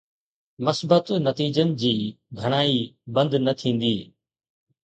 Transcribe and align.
،مثبت 0.67 1.07
نتيجن 1.27 1.75
جي 1.81 1.93
گهڻائي 2.39 2.81
بند 3.15 3.31
نه 3.45 3.57
ٿيندي. 3.61 3.95